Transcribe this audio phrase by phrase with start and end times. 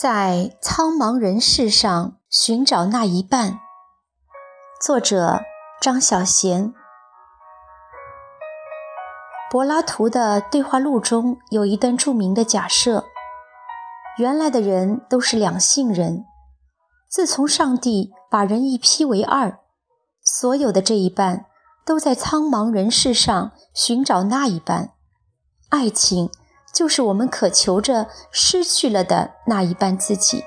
[0.00, 3.60] 在苍茫人世上寻找那一半。
[4.80, 5.42] 作者：
[5.78, 6.72] 张小娴。
[9.50, 13.04] 柏拉图的对话录中有一段著名的假设：
[14.16, 16.24] 原来的人都是两性人，
[17.06, 19.58] 自从上帝把人一劈为二，
[20.22, 21.44] 所有的这一半
[21.84, 24.94] 都在苍茫人世上寻找那一半。
[25.68, 26.30] 爱情。
[26.72, 30.44] 就是我们渴求着失去了的那一半自己。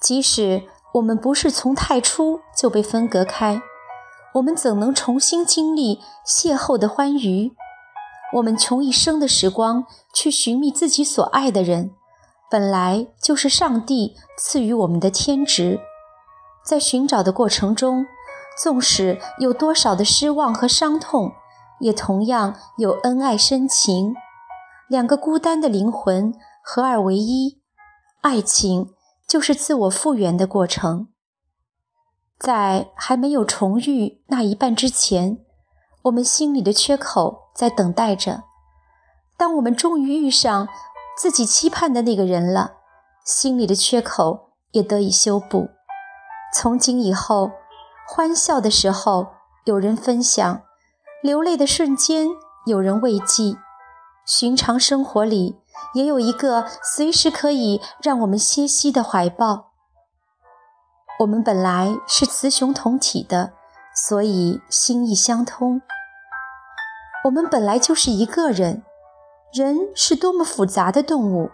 [0.00, 3.62] 即使我们不是从太初就被分隔开，
[4.34, 7.52] 我们怎能重新经历邂逅的欢愉？
[8.34, 11.92] 我们穷一生的时光去寻觅自己所爱的人，
[12.50, 15.80] 本来就是上帝赐予我们的天职。
[16.64, 18.06] 在寻找的过程中，
[18.62, 21.32] 纵使有多少的失望和伤痛，
[21.80, 24.14] 也同样有恩爱深情。
[24.88, 27.60] 两个孤单的灵魂合二为一，
[28.20, 28.94] 爱情
[29.26, 31.08] 就是自我复原的过程。
[32.38, 35.38] 在还没有重遇那一半之前，
[36.02, 38.44] 我们心里的缺口在等待着。
[39.36, 40.68] 当我们终于遇上
[41.16, 42.74] 自己期盼的那个人了，
[43.24, 45.68] 心里的缺口也得以修补。
[46.54, 47.50] 从今以后，
[48.06, 49.28] 欢笑的时候
[49.64, 50.62] 有人分享，
[51.22, 52.28] 流泪的瞬间
[52.66, 53.56] 有人慰藉。
[54.24, 55.58] 寻常生活里，
[55.94, 59.72] 也有一个随时可以让我们歇息的怀抱。
[61.20, 63.52] 我们本来是雌雄同体的，
[63.94, 65.82] 所以心意相通。
[67.24, 68.82] 我们本来就是一个人，
[69.52, 71.50] 人是多么复杂的动物。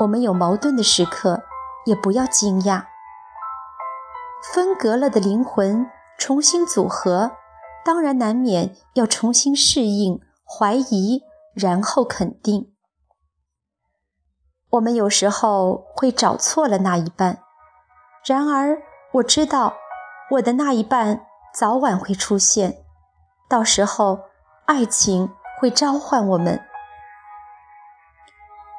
[0.00, 1.42] 我们有矛盾的时刻，
[1.86, 2.84] 也不要惊讶。
[4.52, 5.86] 分隔了的灵魂
[6.18, 7.32] 重新组合，
[7.84, 11.22] 当然难免要重新适应、怀疑。
[11.54, 12.74] 然后肯定，
[14.70, 17.38] 我们有时候会找错了那一半。
[18.24, 18.82] 然而，
[19.12, 19.74] 我知道
[20.32, 22.84] 我的那一半早晚会出现，
[23.48, 24.20] 到时候
[24.66, 26.60] 爱情会召唤我们。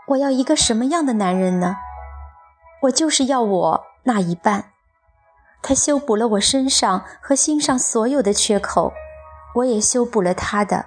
[0.08, 1.78] 我要一个什么样的男人呢？
[2.82, 4.72] 我就是要我那一半，
[5.62, 8.92] 他修补了我身上和心上所有的缺口，
[9.56, 10.86] 我也修补了他的。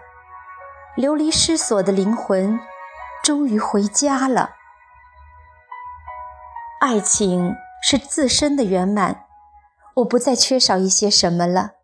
[0.98, 2.58] 流离失所的灵魂，
[3.22, 4.56] 终于回家了。
[6.80, 9.26] 爱情是自身的圆满，
[9.94, 11.74] 我不再缺少一些什么了。